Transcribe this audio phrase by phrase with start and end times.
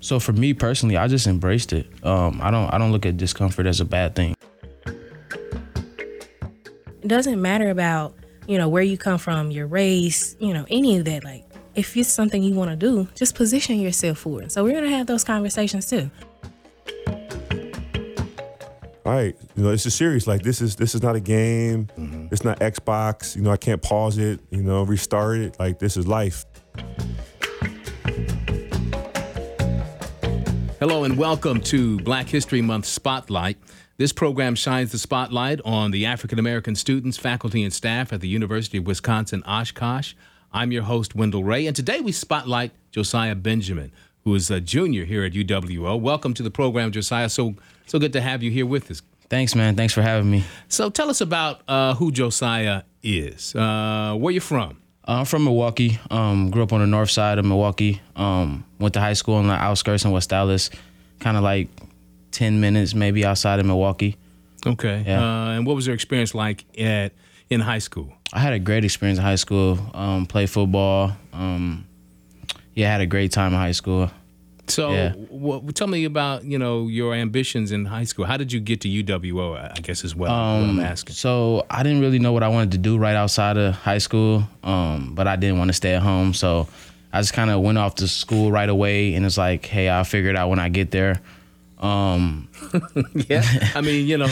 [0.00, 1.86] So for me personally, I just embraced it.
[2.04, 4.34] Um, I don't I don't look at discomfort as a bad thing.
[7.02, 8.14] It doesn't matter about,
[8.46, 11.24] you know, where you come from, your race, you know, any of that.
[11.24, 11.44] Like,
[11.74, 14.52] if it's something you want to do, just position yourself for it.
[14.52, 16.10] So we're going to have those conversations too.
[19.06, 20.26] All right, you know, it's a serious.
[20.26, 21.88] Like this is this is not a game.
[22.30, 23.34] It's not Xbox.
[23.34, 24.40] You know, I can't pause it.
[24.50, 25.58] You know, restart it.
[25.58, 26.44] Like this is life.
[30.80, 33.58] Hello and welcome to Black History Month Spotlight.
[33.98, 38.28] This program shines the spotlight on the African American students, faculty, and staff at the
[38.28, 40.14] University of Wisconsin Oshkosh.
[40.54, 43.92] I'm your host, Wendell Ray, and today we spotlight Josiah Benjamin,
[44.24, 46.00] who is a junior here at UWO.
[46.00, 47.28] Welcome to the program, Josiah.
[47.28, 49.02] So, so good to have you here with us.
[49.28, 49.76] Thanks, man.
[49.76, 50.44] Thanks for having me.
[50.68, 53.54] So, tell us about uh, who Josiah is.
[53.54, 54.80] Uh, where you from?
[55.04, 55.98] I'm from Milwaukee.
[56.10, 58.00] Um, grew up on the north side of Milwaukee.
[58.16, 60.70] Um, went to high school on the outskirts in West Allis,
[61.18, 61.68] kind of like
[62.32, 64.16] 10 minutes maybe outside of Milwaukee.
[64.66, 65.02] Okay.
[65.06, 65.22] Yeah.
[65.22, 67.12] Uh, and what was your experience like at
[67.48, 68.12] in high school?
[68.32, 69.78] I had a great experience in high school.
[69.94, 71.12] Um, played football.
[71.32, 71.86] Um,
[72.74, 74.10] yeah, I had a great time in high school.
[74.70, 75.12] So, Yeah.
[75.74, 78.24] tell me about you know your ambitions in high school.
[78.24, 79.56] How did you get to UWO?
[79.56, 80.30] I guess as well.
[80.30, 81.14] what I'm asking.
[81.14, 84.44] So I didn't really know what I wanted to do right outside of high school,
[84.64, 86.32] um, but I didn't want to stay at home.
[86.34, 86.68] So
[87.12, 90.04] I just kind of went off to school right away, and it's like, hey, I'll
[90.04, 91.20] figure it out when I get there.
[91.78, 92.48] Um,
[93.28, 93.42] Yeah,
[93.74, 94.28] I mean, you know,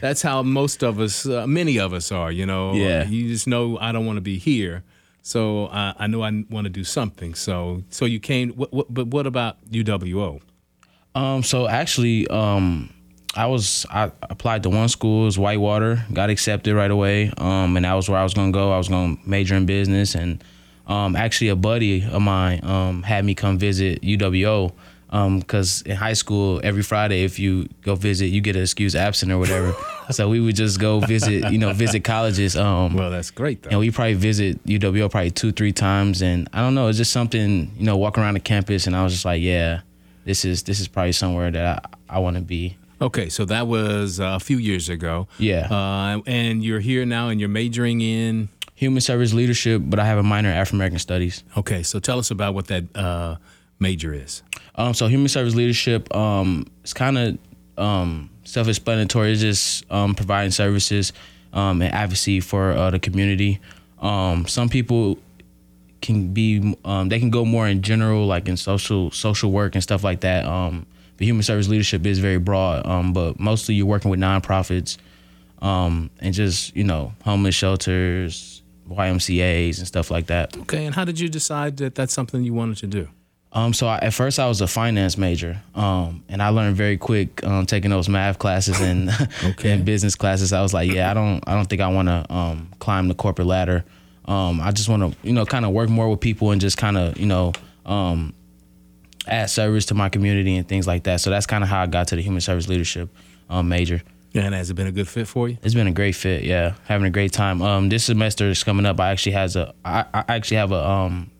[0.00, 2.32] that's how most of us, uh, many of us are.
[2.32, 3.06] You know, Yeah.
[3.06, 4.82] you just know I don't want to be here,
[5.26, 7.34] so I, I know I want to do something.
[7.34, 8.50] So, so you came.
[8.50, 10.40] What, what, but what about UWO?
[11.16, 12.94] Um, so actually, um,
[13.34, 17.32] I was I applied to one school, it was Whitewater, got accepted right away.
[17.38, 18.70] Um, and that was where I was gonna go.
[18.72, 20.44] I was gonna major in business, and
[20.86, 24.72] um, actually a buddy of mine um had me come visit UWO.
[25.10, 28.94] Um, cause in high school, every Friday, if you go visit, you get an excuse
[28.94, 29.74] absent or whatever.
[30.10, 32.56] so we would just go visit, you know, visit colleges.
[32.56, 33.70] Um, Well, that's great though.
[33.70, 36.22] and we probably visit UWO probably two, three times.
[36.22, 39.04] And I don't know, it's just something, you know, walking around the campus and I
[39.04, 39.80] was just like, yeah,
[40.24, 42.76] this is this is probably somewhere that I, I want to be.
[43.00, 45.28] Okay, so that was uh, a few years ago.
[45.38, 45.66] Yeah.
[45.70, 48.48] Uh, and you're here now, and you're majoring in.
[48.74, 51.44] Human service leadership, but I have a minor in African American studies.
[51.58, 53.36] Okay, so tell us about what that uh,
[53.78, 54.42] major is.
[54.76, 57.38] Um, so human service leadership, um, it's kind of
[57.78, 59.32] um, self-explanatory.
[59.32, 61.12] It's just um, providing services
[61.52, 63.60] um, and advocacy for uh, the community.
[64.00, 65.18] Um, some people
[66.02, 69.82] can be, um, they can go more in general, like in social social work and
[69.82, 70.44] stuff like that.
[70.44, 72.86] Um, but human service leadership is very broad.
[72.86, 74.98] Um, but mostly you're working with nonprofits
[75.62, 80.56] um, and just you know homeless shelters, YMCA's and stuff like that.
[80.58, 83.08] Okay, and how did you decide that that's something you wanted to do?
[83.52, 86.98] Um, so I, at first I was a finance major, um, and I learned very
[86.98, 89.10] quick um, taking those math classes and,
[89.64, 90.52] and business classes.
[90.52, 93.14] I was like, yeah, I don't, I don't think I want to um, climb the
[93.14, 93.84] corporate ladder.
[94.26, 96.76] Um, I just want to, you know, kind of work more with people and just
[96.76, 97.52] kind of, you know,
[97.86, 98.34] um,
[99.26, 101.20] add service to my community and things like that.
[101.20, 103.08] So that's kind of how I got to the human service leadership
[103.48, 104.02] um, major.
[104.34, 105.56] And has it been a good fit for you?
[105.62, 106.44] It's been a great fit.
[106.44, 107.62] Yeah, having a great time.
[107.62, 109.00] Um, this semester is coming up.
[109.00, 109.72] I actually has a.
[109.82, 111.30] I, I actually have a um,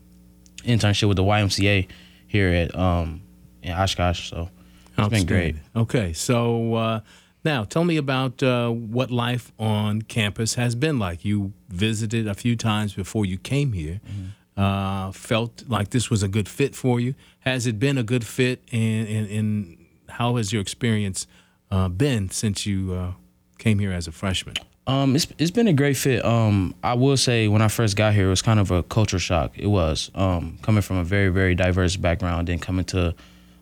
[0.67, 1.89] internship with the YMCA
[2.27, 3.23] here at um,
[3.63, 4.31] in Oshkosh.
[4.31, 4.51] So
[4.99, 5.57] it's been great.
[5.75, 7.01] Okay, so uh,
[7.45, 11.25] now tell me about uh, what life on campus has been like.
[11.25, 14.01] You visited a few times before you came here.
[14.07, 14.61] Mm-hmm.
[14.61, 17.15] Uh, felt like this was a good fit for you.
[17.41, 18.63] Has it been a good fit?
[18.73, 21.27] And, and, and how has your experience
[21.71, 23.13] uh, been since you uh,
[23.59, 24.57] came here as a freshman?
[24.87, 26.25] Um, it's it's been a great fit.
[26.25, 29.19] Um, I will say when I first got here, it was kind of a culture
[29.19, 29.59] shock.
[29.59, 33.15] It was um, coming from a very very diverse background and coming to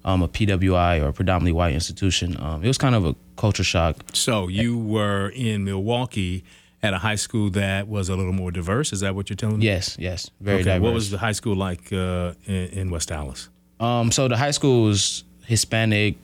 [0.04, 2.36] um, a PWI or predominantly white institution.
[2.38, 3.96] Um, it was kind of a culture shock.
[4.12, 6.44] So you were in Milwaukee
[6.82, 8.92] at a high school that was a little more diverse.
[8.92, 9.64] Is that what you're telling me?
[9.64, 10.64] Yes, yes, very okay.
[10.64, 10.82] diverse.
[10.82, 13.48] What was the high school like uh, in, in West Allis?
[13.80, 16.16] Um, so the high school was Hispanic,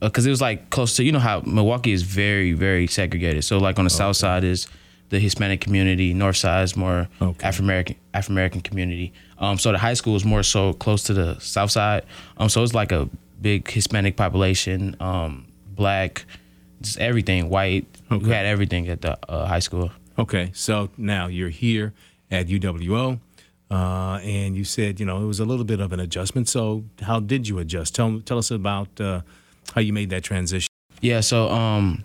[0.00, 3.44] because it was like close to you know how Milwaukee is very very segregated.
[3.44, 4.66] So like on the south side is
[5.10, 7.46] the Hispanic community, north side is more Okay.
[7.46, 9.12] Afro American Afro American community.
[9.38, 12.04] Um, so the high school is more so close to the south side.
[12.36, 13.08] Um, so it's like a
[13.40, 16.24] big Hispanic population, um, black,
[16.80, 17.86] just everything, white.
[18.10, 19.90] We had everything at the uh, high school.
[20.18, 21.94] Okay, so now you're here
[22.30, 23.18] at UWO,
[23.70, 26.48] uh, and you said you know it was a little bit of an adjustment.
[26.48, 27.94] So how did you adjust?
[27.94, 29.22] Tell tell us about uh,
[29.74, 30.68] how you made that transition.
[31.00, 32.04] Yeah, so um,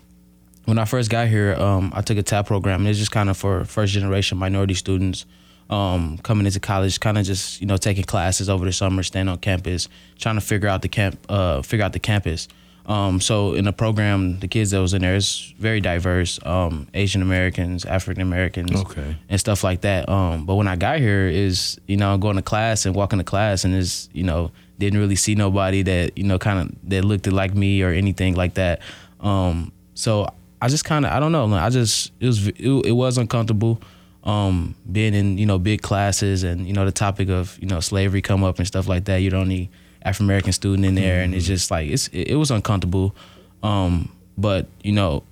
[0.66, 2.86] when I first got here, um, I took a TAP program.
[2.88, 5.26] It's just kind of for first generation minority students.
[5.68, 9.28] um, coming into college, kind of just you know taking classes over the summer, staying
[9.28, 12.48] on campus, trying to figure out the camp, uh, figure out the campus.
[12.86, 16.88] Um, so in the program, the kids that was in there is very diverse, um,
[16.94, 19.18] Asian Americans, African Americans, Okay.
[19.28, 20.08] and stuff like that.
[20.08, 23.26] Um, but when I got here, is you know going to class and walking to
[23.26, 27.06] class, and is you know didn't really see nobody that you know kind of that
[27.06, 28.82] looked like me or anything like that.
[29.20, 30.28] Um, so
[30.62, 31.54] I just kind of I don't know.
[31.54, 33.82] I just it was it, it was uncomfortable
[34.24, 37.80] um, being in you know big classes and you know the topic of you know
[37.80, 39.18] slavery come up and stuff like that.
[39.18, 39.70] You don't need
[40.02, 43.16] African American student in there, and it's just like it's it, it was uncomfortable.
[43.64, 45.24] Um, but you know,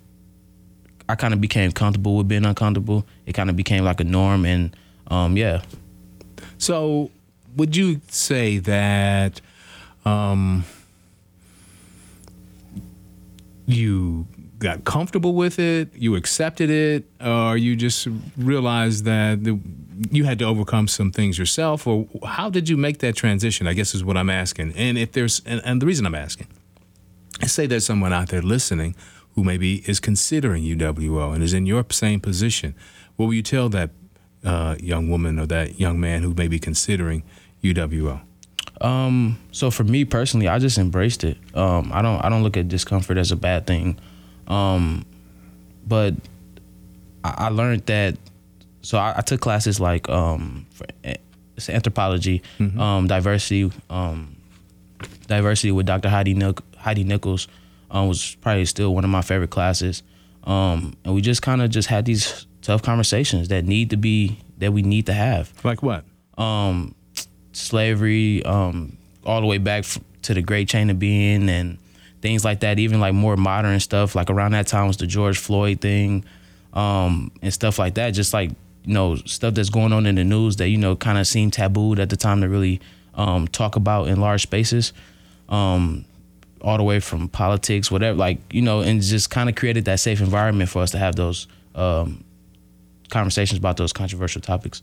[1.09, 3.05] I kind of became comfortable with being uncomfortable.
[3.25, 4.75] It kind of became like a norm, and
[5.07, 5.61] um, yeah,
[6.57, 7.11] So,
[7.55, 9.41] would you say that
[10.05, 10.65] um,
[13.65, 14.27] you
[14.59, 18.07] got comfortable with it, you accepted it, or you just
[18.37, 19.59] realized that the,
[20.09, 23.67] you had to overcome some things yourself, or how did you make that transition?
[23.67, 24.73] I guess is what I'm asking.
[24.75, 26.47] And if there's, and, and the reason I'm asking,
[27.41, 28.95] is say there's someone out there listening
[29.35, 32.75] who maybe is considering UWO and is in your same position.
[33.15, 33.89] What will you tell that
[34.43, 37.23] uh, young woman or that young man who may be considering
[37.63, 38.21] UWO?
[38.81, 41.37] Um, so for me personally, I just embraced it.
[41.55, 43.97] Um, I don't I don't look at discomfort as a bad thing.
[44.47, 45.05] Um,
[45.87, 46.15] but
[47.23, 48.17] I, I learned that.
[48.81, 50.85] So I, I took classes like um, for,
[51.55, 54.35] it's anthropology, um, diversity, um,
[55.27, 56.09] diversity with Dr.
[56.09, 57.47] Heidi Nick, Heidi Nichols
[57.91, 60.03] um, was probably still one of my favorite classes.
[60.43, 64.37] Um, and we just kind of just had these tough conversations that need to be
[64.57, 66.03] that we need to have Like what?
[66.37, 66.95] um,
[67.53, 69.85] slavery, um, all the way back
[70.23, 71.77] to the Great Chain of Being and
[72.21, 72.79] things like that.
[72.79, 74.15] Even like more modern stuff.
[74.15, 76.25] Like around that time was the George Floyd thing,
[76.73, 78.11] um, and stuff like that.
[78.11, 78.49] Just like
[78.85, 81.53] you know stuff that's going on in the news that you know kind of seemed
[81.53, 82.81] tabooed at the time to really
[83.15, 84.93] um, talk about in large spaces.
[85.49, 86.05] Um,
[86.61, 89.99] all the way from politics, whatever, like you know, and just kind of created that
[89.99, 92.23] safe environment for us to have those um,
[93.09, 94.81] conversations about those controversial topics.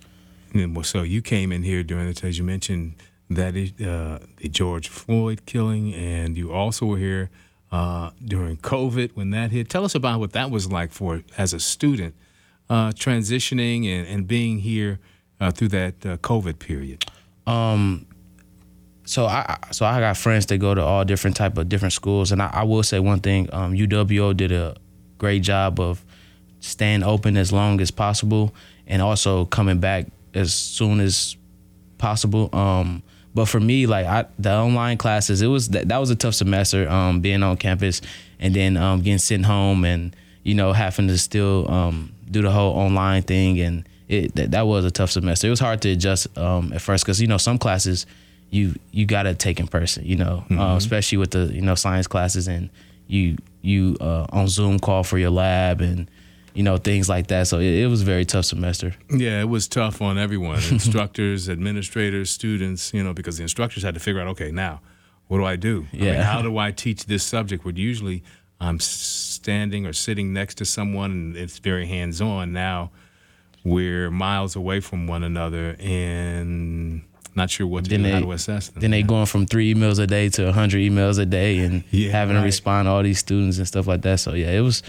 [0.82, 2.94] So you came in here during the, as you mentioned,
[3.29, 7.31] that is, uh, the George Floyd killing, and you also were here
[7.70, 9.69] uh, during COVID when that hit.
[9.69, 12.14] Tell us about what that was like for as a student
[12.69, 14.99] uh, transitioning and, and being here
[15.41, 17.05] uh, through that uh, COVID period.
[17.47, 18.06] um
[19.05, 21.93] so I I- so I got friends that go to all different type of different
[21.94, 24.76] schools, and I, I will say one thing: um, UWO did a
[25.19, 26.05] great job of
[26.61, 28.55] staying open as long as possible,
[28.87, 31.37] and also coming back as soon as
[31.99, 32.50] possible.
[32.53, 33.03] Um,
[33.35, 36.35] but for me, like I, the online classes, it was that, that was a tough
[36.35, 36.88] semester.
[36.88, 38.00] Um, being on campus
[38.38, 42.50] and then um, getting sent home, and you know having to still um, do the
[42.50, 45.47] whole online thing, and it that, that was a tough semester.
[45.47, 48.06] It was hard to adjust um, at first because you know some classes
[48.50, 52.09] you you gotta take in person, you know, uh, especially with the you know science
[52.09, 52.69] classes and
[53.06, 56.11] you you uh, on Zoom call for your lab and
[56.55, 57.47] you know things like that.
[57.47, 58.94] So it, it was a very tough semester.
[59.11, 63.94] Yeah, it was tough on everyone instructors, administrators, students, you know, because the instructors had
[63.94, 64.81] to figure out, okay, now
[65.29, 65.87] what do I do?
[65.93, 66.23] I mean, Yeah.
[66.25, 67.64] how do I teach this subject?
[67.64, 68.23] Where usually
[68.61, 72.52] I'm standing or sitting next to someone and it's very hands on.
[72.52, 72.91] Now
[73.64, 77.02] we're miles away from one another and
[77.37, 78.81] not sure what to Then do, how they- to assess them.
[78.81, 82.11] Then they going from three emails a day to 100 emails a day and Yeah,
[82.11, 82.40] having right.
[82.42, 84.19] to respond to all these students and stuff like that.
[84.21, 84.83] So yeah, it was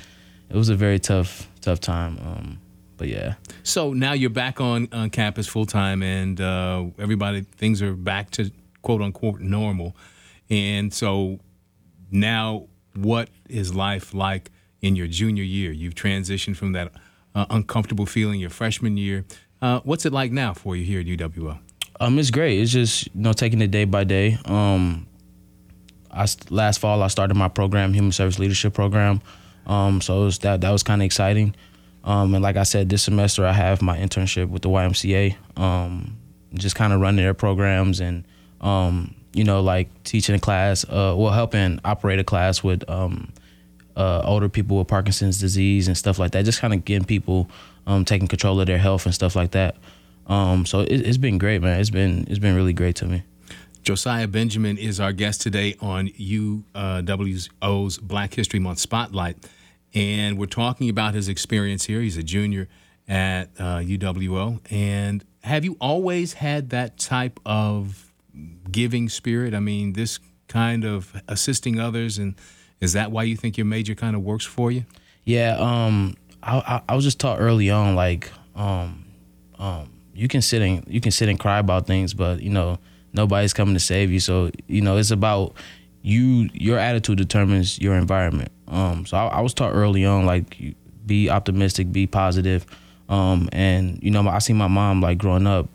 [0.49, 2.17] it was a very tough tough time.
[2.19, 2.59] Um,
[2.97, 3.35] but yeah.
[3.63, 8.29] So now you're back on, on campus full time, and uh, everybody things are back
[8.31, 8.51] to
[8.81, 9.95] quote unquote normal.
[10.49, 11.39] And so
[12.11, 14.51] now, what is life like
[14.81, 15.71] in your junior year?
[15.71, 16.91] You've transitioned from that
[17.33, 19.25] uh, uncomfortable feeling your freshman year.
[19.61, 21.57] Uh, what's it like now for you here at UWO?
[21.99, 22.59] Um, it's great.
[22.59, 24.37] It's just you know taking it day by day.
[24.45, 25.07] Um,
[26.11, 29.21] I last fall I started my program, Human Service Leadership Program.
[29.67, 31.55] Um, so was that that was kind of exciting.
[32.03, 35.35] Um, and like I said, this semester I have my internship with the YMCA.
[35.57, 36.17] Um,
[36.53, 38.25] just kind of running their programs and
[38.59, 43.31] um, you know like teaching a class, uh, well helping operate a class with um,
[43.95, 46.45] uh, older people with Parkinson's disease and stuff like that.
[46.45, 47.49] Just kind of getting people
[47.87, 49.75] um, taking control of their health and stuff like that.
[50.27, 51.79] So it, it's been great, man.
[51.79, 53.23] It's been it's been really great to me.
[53.83, 59.37] Josiah Benjamin is our guest today on UWO's Black History Month Spotlight.
[59.95, 61.99] And we're talking about his experience here.
[61.99, 62.69] He's a junior
[63.07, 64.59] at uh, UWO.
[64.71, 68.11] And have you always had that type of
[68.69, 69.55] giving spirit?
[69.55, 72.19] I mean, this kind of assisting others.
[72.19, 72.35] And
[72.79, 74.85] is that why you think your major kind of works for you?
[75.23, 79.05] Yeah, um, I, I was just taught early on like um,
[79.57, 82.79] um, you can sit and you can sit and cry about things, but you know
[83.13, 84.19] nobody's coming to save you.
[84.19, 85.53] So you know it's about
[86.01, 86.49] you.
[86.53, 88.51] Your attitude determines your environment.
[88.67, 90.57] Um, so I, I was taught early on like
[91.05, 92.65] be optimistic, be positive.
[93.09, 95.67] Um, and you know I see my mom like growing up,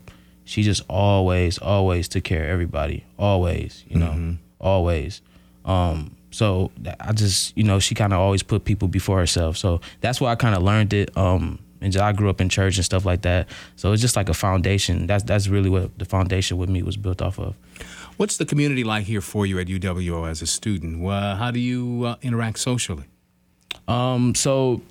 [0.43, 3.83] she just always always took care of everybody, always.
[3.87, 4.33] You know, mm-hmm.
[4.59, 5.21] always.
[5.65, 9.57] Um, so I just you know she kind of always put people before herself.
[9.57, 11.15] So that's why I kind of learned it.
[11.17, 13.47] Um, and I grew up in church and stuff like that.
[13.75, 15.07] So it's just like a foundation.
[15.07, 17.55] That's that's really what the foundation with me was built off of.
[18.17, 21.01] What's the community like here for you at UWO as a student?
[21.01, 23.05] Well, how do you uh, interact socially?
[23.87, 24.81] Um, so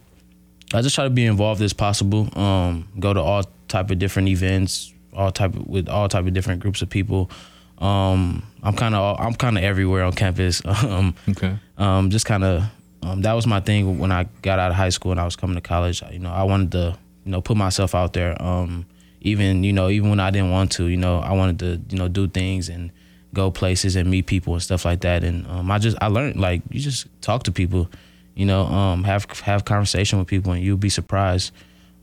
[0.73, 2.28] I just try to be involved as possible.
[2.38, 6.35] Um, go to all type of different events, all type of, with all type of
[6.35, 7.31] different groups of people.
[7.78, 10.64] Um, I'm kind of I'm kind of everywhere on campus.
[10.64, 11.59] um, okay.
[11.78, 12.64] Um, just kind of
[13.07, 15.37] um, that was my thing when I got out of high school and I was
[15.37, 16.03] coming to college.
[16.11, 18.41] You know, I wanted to, you know, put myself out there.
[18.43, 18.87] Um,
[19.21, 21.99] even you know, even when I didn't want to, you know, I wanted to, you
[21.99, 22.91] know, do things and
[23.33, 25.23] go places and meet people and stuff like that.
[25.23, 27.89] And um, I just I learned like you just talk to people,
[28.35, 31.53] you know, um, have have conversation with people, and you'll be surprised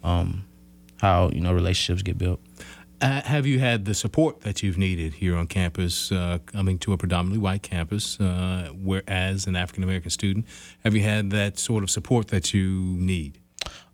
[0.03, 0.45] um,
[1.01, 2.39] how you know relationships get built.
[3.03, 6.93] Uh, have you had the support that you've needed here on campus, uh, coming to
[6.93, 10.45] a predominantly white campus, uh, where as an African American student,
[10.85, 13.39] have you had that sort of support that you need?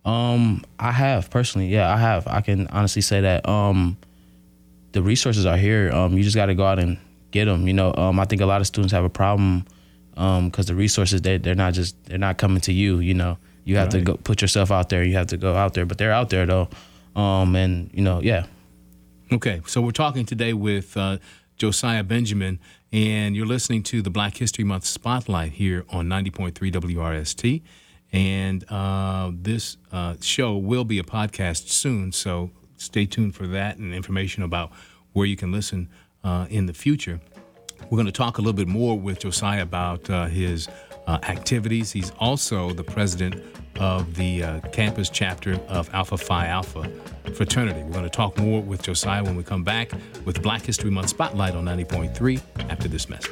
[0.05, 2.27] Um, I have personally, yeah, I have.
[2.27, 3.97] I can honestly say that um,
[4.91, 5.91] the resources are here.
[5.91, 6.99] Um, you just got to go out and
[7.31, 7.67] get them.
[7.67, 9.65] You know, um, I think a lot of students have a problem
[10.11, 12.99] because um, the resources they they're not just they're not coming to you.
[12.99, 13.99] You know, you have right.
[13.99, 15.03] to go put yourself out there.
[15.03, 16.69] You have to go out there, but they're out there though.
[17.15, 18.45] Um, and you know, yeah,
[19.31, 21.19] Okay, so we're talking today with uh,
[21.55, 22.59] Josiah Benjamin,
[22.91, 27.61] and you're listening to the Black History Month Spotlight here on 90.3 WRST.
[28.11, 33.77] And uh, this uh, show will be a podcast soon, so stay tuned for that
[33.77, 34.71] and information about
[35.13, 35.89] where you can listen
[36.23, 37.19] uh, in the future.
[37.83, 40.67] We're going to talk a little bit more with Josiah about uh, his
[41.09, 41.91] uh, activities.
[41.91, 43.43] He's also the president
[43.79, 46.87] of the uh, campus chapter of Alpha Phi Alpha
[47.33, 47.81] fraternity.
[47.81, 49.91] We're going to talk more with Josiah when we come back
[50.23, 53.31] with Black History Month Spotlight on 90.3 after this message.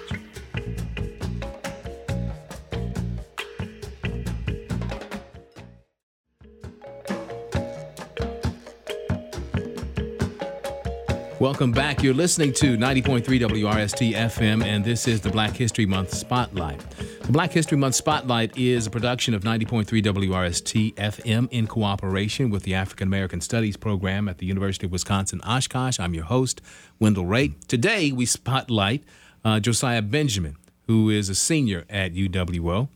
[11.39, 12.01] Welcome back.
[12.01, 16.84] You're listening to 90.3 WRST FM, and this is the Black History Month Spotlight.
[17.29, 22.74] Black History Month Spotlight is a production of 90.3 WRST FM in cooperation with the
[22.74, 26.00] African American Studies program at the University of Wisconsin Oshkosh.
[26.00, 26.62] I'm your host,
[27.01, 27.50] Wendell Ray.
[27.67, 29.03] Today, we spotlight
[29.43, 30.55] uh, Josiah Benjamin,
[30.88, 32.88] who is a senior at UWO.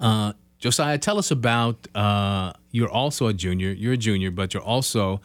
[0.00, 3.70] Uh, Josiah, tell us about uh, you're also a junior.
[3.70, 5.20] You're a junior, but you're also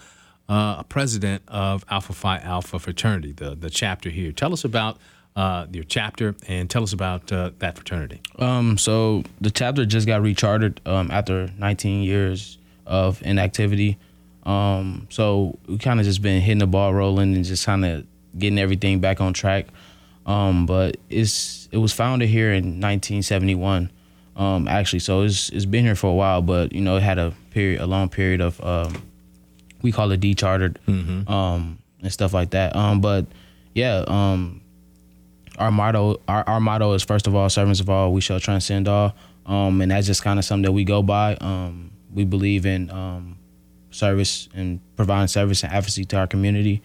[0.49, 4.33] uh, a president of Alpha Phi Alpha fraternity, the, the chapter here.
[4.33, 4.97] Tell us about
[5.37, 8.19] uh, your chapter and tell us about uh, that fraternity.
[8.39, 13.99] Um, so the chapter just got rechartered um, after 19 years of inactivity.
[14.43, 18.05] Um, so we kind of just been hitting the ball rolling and just kind of
[18.37, 19.67] getting everything back on track.
[20.25, 23.91] Um, but it's it was founded here in 1971,
[24.35, 24.99] um, actually.
[24.99, 27.79] So it's it's been here for a while, but you know it had a period,
[27.79, 29.01] a long period of um,
[29.83, 31.31] we call it dechartered mm-hmm.
[31.31, 32.73] and stuff like that.
[33.01, 33.27] but
[33.73, 34.03] yeah,
[35.57, 38.87] our motto our, our motto is first of all servants of all we shall transcend
[38.87, 39.15] all.
[39.45, 41.35] Um, and that's just kind of something that we go by.
[41.35, 43.37] Um, we believe in um,
[43.91, 46.81] service and providing service and advocacy to our community.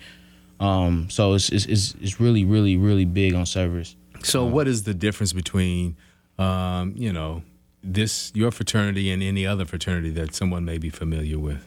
[0.61, 3.97] Um, so it's, it's, it's really really really big on service.
[4.23, 5.97] So what is the difference between
[6.39, 7.43] um, you know
[7.83, 11.67] this your fraternity and any other fraternity that someone may be familiar with?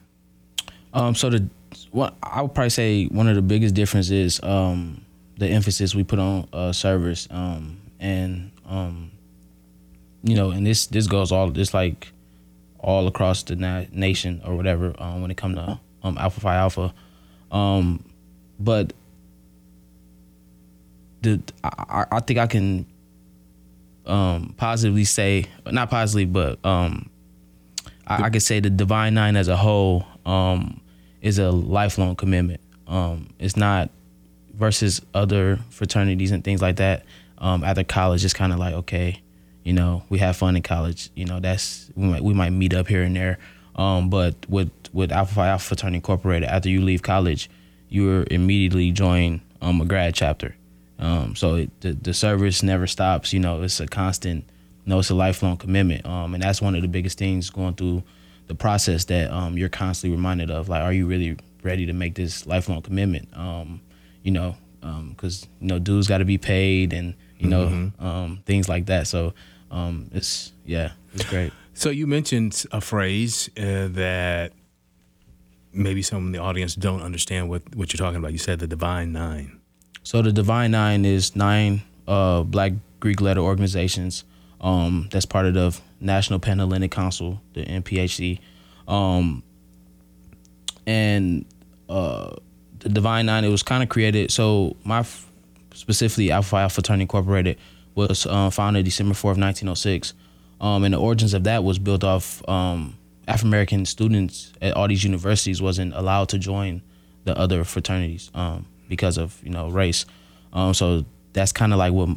[0.94, 1.50] Um, so the
[1.92, 5.05] what I would probably say one of the biggest differences um,
[5.38, 9.12] the emphasis we put on uh, service, um, and um,
[10.24, 12.12] you know, and this this goes all this like
[12.80, 16.56] all across the na- nation or whatever um, when it comes to um, Alpha Phi
[16.56, 16.94] Alpha,
[17.52, 18.04] um,
[18.60, 18.94] but
[21.22, 22.86] the I, I think I can
[24.06, 27.10] um, positively say not positively, but um,
[28.08, 30.80] I, I could say the Divine Nine as a whole um,
[31.22, 32.62] is a lifelong commitment.
[32.88, 33.90] Um, it's not
[34.58, 37.06] versus other fraternities and things like that.
[37.38, 39.22] Um, after college, it's kind of like okay,
[39.64, 41.10] you know, we have fun in college.
[41.16, 43.38] You know, that's we might we might meet up here and there.
[43.76, 47.50] Um, but with with Alpha Phi Alpha Fraternity Incorporated, after you leave college,
[47.90, 50.56] you're immediately join um, a grad chapter.
[50.98, 53.34] Um, so it, the the service never stops.
[53.34, 54.46] You know, it's a constant.
[54.86, 56.06] You know, it's a lifelong commitment.
[56.06, 58.04] Um, and that's one of the biggest things going through
[58.46, 60.70] the process that um, you're constantly reminded of.
[60.70, 63.28] Like, are you really ready to make this lifelong commitment.
[63.36, 63.82] Um,
[64.26, 64.58] you know,
[65.10, 69.08] because you know dues got to be paid and you know um, things like that.
[69.08, 69.34] So
[69.72, 71.54] um, it's yeah, it's great.
[71.74, 74.54] So you mentioned a phrase uh, that
[75.72, 78.32] maybe some in the audience don't understand what, what you're talking about.
[78.32, 79.60] You said the divine nine.
[80.06, 84.24] So the Divine Nine is nine uh, Black Greek letter organizations.
[84.62, 88.40] Um, that's part of the National Panhellenic Council, the NPHC,
[88.88, 89.42] um,
[90.86, 91.46] and
[91.90, 92.36] uh,
[92.86, 93.44] the Divine Nine.
[93.44, 94.32] It was kind of created.
[94.32, 95.28] So my f-
[95.74, 97.58] specifically Alpha Phi Alpha Fraternity Incorporated
[97.96, 100.14] was uh, founded December fourth, nineteen oh six,
[100.62, 102.96] um, and the origins of that was built off um,
[103.28, 106.82] African American students at all these universities wasn't allowed to join
[107.24, 110.06] the other fraternities um, because of you know race.
[110.54, 112.10] Um, so that's kind of like what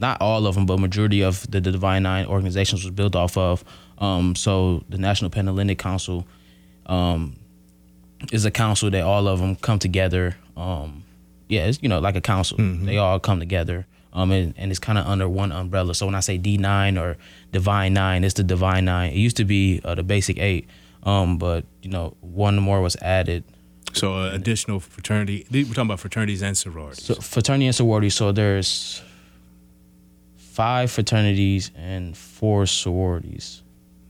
[0.00, 3.36] not all of them, but majority of the, the Divine Nine organizations was built off
[3.36, 3.64] of.
[3.98, 6.26] Um, so the National Panhellenic Council
[6.86, 7.36] um,
[8.32, 10.36] is a council that all of them come together.
[10.56, 11.04] Um,
[11.48, 12.58] yeah, it's you know like a council.
[12.58, 13.86] They all come together.
[14.12, 15.94] Um, and, and it's kind of under one umbrella.
[15.94, 17.18] So when I say D nine or
[17.52, 19.12] Divine Nine, it's the Divine Nine.
[19.12, 20.66] It used to be uh, the Basic Eight,
[21.02, 23.44] um, but you know one more was added.
[23.92, 25.46] So uh, additional fraternity.
[25.50, 27.04] We're talking about fraternities and sororities.
[27.04, 28.08] So fraternity and sorority.
[28.10, 29.02] So there's
[30.36, 33.62] five fraternities and four sororities.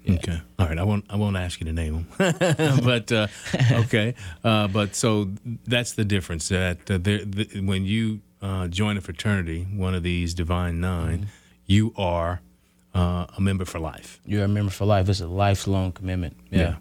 [0.08, 0.40] Okay.
[0.58, 0.78] All right.
[0.78, 1.04] I won't.
[1.10, 2.34] I won't ask you to name them.
[2.84, 3.26] but uh,
[3.72, 4.14] okay.
[4.44, 5.30] Uh, but so
[5.66, 6.48] that's the difference.
[6.48, 11.28] That uh, there, the, when you uh, join a fraternity, one of these divine 9
[11.66, 12.40] you are
[12.94, 14.20] uh, a member for life.
[14.24, 15.08] You're a member for life.
[15.08, 16.36] It's a lifelong commitment.
[16.50, 16.76] Yeah.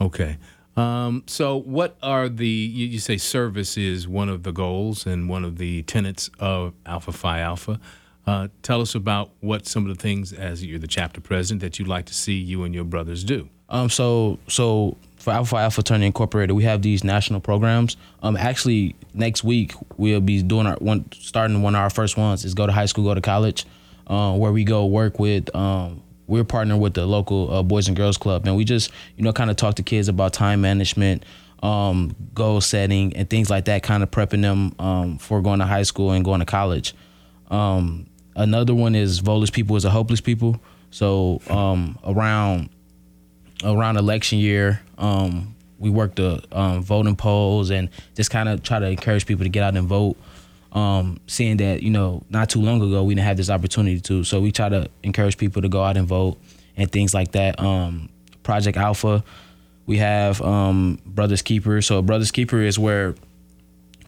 [0.00, 0.36] Okay.
[0.76, 2.46] Um, so, what are the?
[2.46, 6.74] You, you say service is one of the goals and one of the tenets of
[6.84, 7.80] Alpha Phi Alpha.
[8.26, 11.78] Uh, tell us about what some of the things, as you're the chapter president, that
[11.78, 13.48] you'd like to see you and your brothers do.
[13.68, 13.88] Um.
[13.88, 17.96] So so for Alpha Phi Alpha Fraternity Incorporated, we have these national programs.
[18.22, 18.36] Um.
[18.36, 22.54] Actually, next week we'll be doing our one starting one of our first ones is
[22.54, 23.64] go to high school, go to college,
[24.08, 25.54] uh, where we go work with.
[25.54, 26.02] Um.
[26.28, 29.32] We're partnering with the local uh, Boys and Girls Club, and we just you know
[29.32, 31.24] kind of talk to kids about time management,
[31.62, 33.84] um, goal setting, and things like that.
[33.84, 36.94] Kind of prepping them um, for going to high school and going to college.
[37.48, 40.60] Um, another one is Voteless people is a hopeless people.
[40.90, 42.70] So um, around
[43.64, 48.78] around election year, um, we work the um, voting polls and just kind of try
[48.78, 50.16] to encourage people to get out and vote.
[50.72, 54.24] Um, seeing that you know not too long ago we didn't have this opportunity to,
[54.24, 56.38] so we try to encourage people to go out and vote
[56.76, 57.58] and things like that.
[57.58, 58.10] Um,
[58.42, 59.24] Project Alpha,
[59.86, 61.80] we have um, Brothers Keeper.
[61.80, 63.14] So Brothers Keeper is where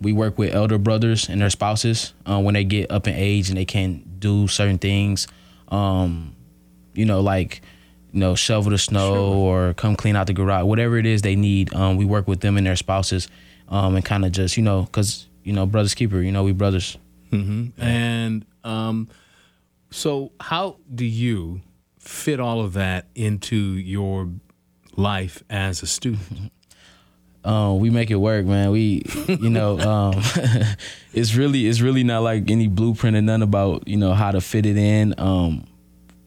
[0.00, 3.48] we work with elder brothers and their spouses uh, when they get up in age
[3.48, 5.26] and they can't do certain things.
[5.68, 6.34] Um,
[6.94, 7.61] you know, like
[8.12, 11.37] you know, shovel the snow or come clean out the garage, whatever it is they
[11.37, 11.74] need.
[11.74, 13.28] Um, we work with them and their spouses,
[13.68, 16.20] um, and kind of just you know, cause you know, brothers keeper.
[16.20, 16.96] You know, we brothers.
[17.78, 19.08] And um,
[19.90, 21.61] so, how do you
[21.98, 24.28] fit all of that into your
[24.96, 26.52] life as a student?
[27.44, 28.70] um, we make it work, man.
[28.70, 30.22] We, you know, um,
[31.12, 34.40] it's really, it's really not like any blueprint or none about, you know, how to
[34.40, 35.14] fit it in.
[35.18, 35.66] Um,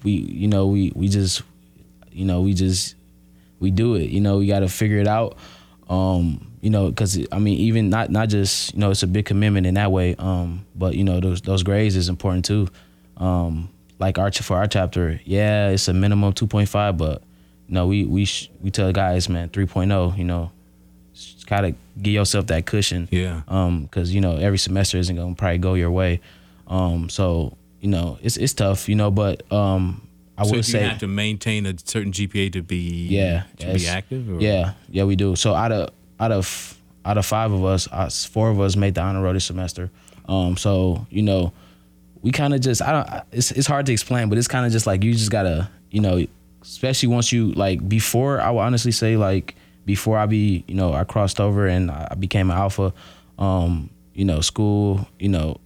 [0.03, 1.43] we, you know, we, we just,
[2.11, 2.95] you know, we just,
[3.59, 4.09] we do it.
[4.09, 5.37] You know, we got to figure it out.
[5.89, 9.25] Um, you know, because I mean, even not not just, you know, it's a big
[9.25, 10.15] commitment in that way.
[10.17, 12.67] Um, but you know, those those grades is important too.
[13.17, 13.69] Um,
[13.99, 17.23] like our for our chapter, yeah, it's a minimum two point five, but
[17.67, 20.51] you know, we we sh- we tell guys, man, 3.0, You know,
[21.51, 23.09] kind of give yourself that cushion.
[23.11, 23.41] Yeah.
[23.49, 26.21] Um, because you know every semester isn't gonna probably go your way.
[26.67, 30.81] Um, so you know it's it's tough, you know, but um, I so would say
[30.81, 34.29] you have to maintain a certain GPA to be yeah to be active?
[34.29, 34.39] Or?
[34.39, 35.35] Yeah, yeah, we do.
[35.35, 35.89] So out of
[36.21, 39.45] out of out of five of us, four of us made the honor roll this
[39.45, 39.91] semester.
[40.29, 41.51] Um, so you know,
[42.21, 43.23] we kind of just I don't.
[43.33, 45.99] It's it's hard to explain, but it's kind of just like you just gotta you
[45.99, 46.25] know,
[46.61, 48.39] especially once you like before.
[48.39, 49.55] I would honestly say like
[49.85, 52.93] before I be you know I crossed over and I became an alpha.
[53.39, 55.07] Um, you know, school.
[55.19, 55.57] You know,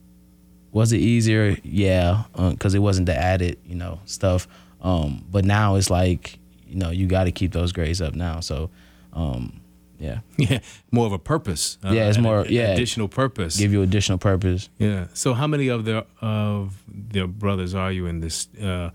[0.72, 1.58] was it easier?
[1.64, 4.48] Yeah, because it wasn't the added you know stuff.
[4.82, 8.40] Um, but now it's like you know you got to keep those grades up now.
[8.42, 8.70] So.
[9.14, 9.62] Um,
[9.98, 10.60] yeah, Yeah,
[10.92, 11.78] more of a purpose.
[11.82, 12.74] uh, Yeah, it's more- an yeah.
[12.74, 13.56] additional purpose.
[13.58, 14.68] give you additional purpose.
[14.78, 15.08] Yeah.
[15.14, 18.90] So, how many of the of their brothers are you in this uh,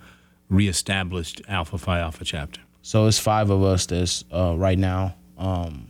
[0.51, 2.61] reestablished Alpha Phi Alpha chapter?
[2.83, 5.15] So it's five of us that's uh, right now.
[5.37, 5.89] Um,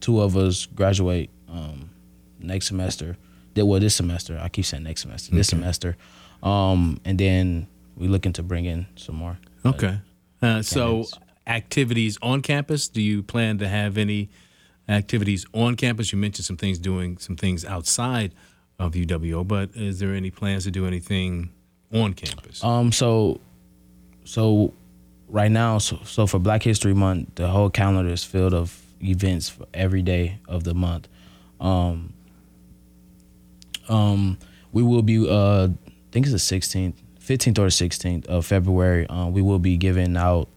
[0.00, 1.90] two of us graduate um,
[2.38, 3.16] next semester.
[3.54, 4.38] Did well this semester.
[4.40, 5.34] I keep saying next semester.
[5.34, 5.96] This semester,
[6.42, 9.38] um, and then we're looking to bring in some more.
[9.64, 9.98] Okay.
[10.40, 11.04] Uh, so,
[11.46, 12.88] activities on campus.
[12.88, 14.28] Do you plan to have any
[14.88, 16.12] activities on campus?
[16.12, 18.34] You mentioned some things doing some things outside
[18.78, 21.50] of UWO, but is there any plans to do anything
[21.92, 22.62] on campus?
[22.62, 23.40] Um, so,
[24.24, 24.74] so
[25.28, 29.48] right now, so, so for Black History Month, the whole calendar is filled of events
[29.48, 31.08] for every day of the month.
[31.60, 32.12] Um,
[33.88, 34.38] um,
[34.72, 35.70] we will be, uh, I
[36.10, 39.06] think it's the 16th, 15th or 16th of February.
[39.08, 40.48] Um, we will be giving out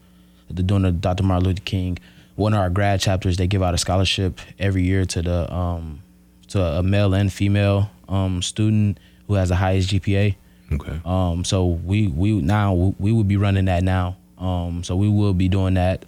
[0.49, 1.23] the doing the Dr.
[1.23, 1.97] Martin Luther King.
[2.35, 6.01] One of our grad chapters, they give out a scholarship every year to the um,
[6.49, 10.35] to a male and female um, student who has the highest GPA.
[10.73, 10.99] okay.
[11.05, 14.17] Um, so we we now we will be running that now.
[14.41, 16.03] Um, so we will be doing that.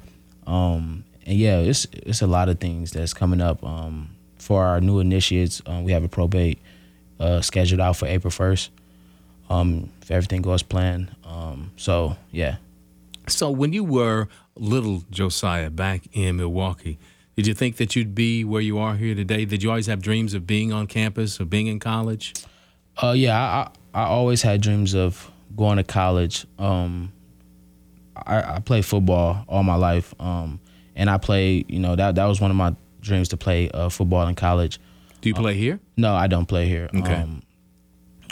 [0.45, 3.63] Um, and yeah, it's it's a lot of things that's coming up.
[3.63, 6.59] Um, for our new initiates, um, we have a probate
[7.19, 8.71] uh, scheduled out for April first.
[9.49, 11.15] Um, if everything goes planned.
[11.23, 12.57] Um, so yeah.
[13.27, 16.97] So when you were little Josiah back in Milwaukee,
[17.37, 19.45] did you think that you'd be where you are here today?
[19.45, 22.33] Did you always have dreams of being on campus or being in college?
[23.01, 26.45] Uh, yeah, I, I I always had dreams of going to college.
[26.57, 27.12] Um,
[28.15, 30.59] I, I played football all my life, um,
[30.95, 31.69] and I played.
[31.69, 34.79] You know that that was one of my dreams to play uh, football in college.
[35.21, 35.79] Do you play here?
[35.95, 36.89] No, I don't play here.
[36.93, 37.15] Okay.
[37.15, 37.43] Um,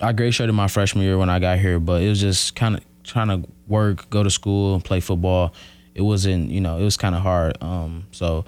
[0.02, 2.76] I grade shirted my freshman year when I got here, but it was just kind
[2.76, 5.54] of trying to work, go to school, and play football.
[5.94, 7.58] It wasn't, you know, it was kind of hard.
[7.62, 8.46] Um, so,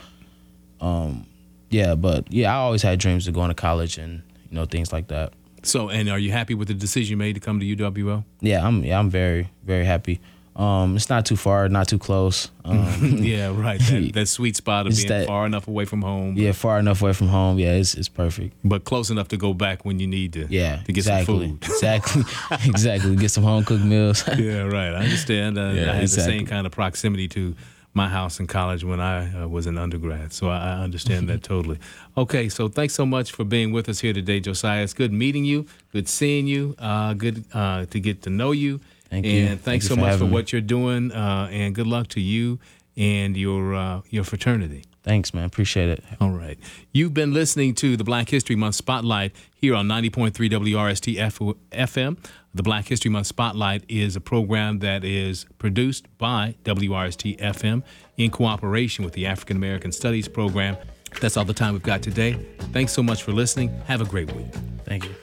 [0.81, 1.25] um,
[1.69, 4.91] yeah, but yeah, I always had dreams of going to college and you know things
[4.91, 5.33] like that.
[5.63, 8.23] So, and are you happy with the decision you made to come to UWO?
[8.41, 10.19] Yeah, I'm yeah, I'm very very happy.
[10.55, 12.51] Um, it's not too far, not too close.
[12.63, 13.79] Um, yeah, right.
[13.79, 17.01] That, that sweet spot of being that- far enough away from home, yeah, far enough
[17.01, 17.57] away from home.
[17.57, 18.55] Yeah, it's it's perfect.
[18.63, 20.45] but close enough to go back when you need to.
[20.49, 21.63] Yeah, to get exactly, some food.
[21.71, 22.23] exactly,
[22.69, 23.15] exactly.
[23.15, 24.23] Get some home cooked meals.
[24.37, 24.93] yeah, right.
[24.93, 25.57] I understand.
[25.57, 26.45] Uh, Yeah, I had the same exactly.
[26.45, 27.55] kind of proximity to
[27.95, 31.43] my house in college when I uh, was an undergrad, so I, I understand that
[31.43, 31.77] totally.
[32.17, 34.83] Okay, so thanks so much for being with us here today, Josiah.
[34.83, 38.79] It's good meeting you, good seeing you, uh, good uh, to get to know you.
[39.13, 39.47] Thank and you.
[39.49, 40.31] thanks Thank so for much for me.
[40.31, 42.59] what you're doing, uh, and good luck to you
[42.97, 44.85] and your uh, your fraternity.
[45.03, 45.45] Thanks, man.
[45.45, 46.03] Appreciate it.
[46.19, 46.57] All right.
[46.93, 51.39] You've been listening to the Black History Month Spotlight here on 90.3 WRST F-
[51.71, 52.17] FM.
[52.55, 57.83] The Black History Month Spotlight is a program that is produced by WRST FM
[58.17, 60.75] in cooperation with the African American Studies program.
[61.21, 62.33] That's all the time we've got today.
[62.71, 63.69] Thanks so much for listening.
[63.85, 64.51] Have a great week.
[64.85, 65.13] Thank you.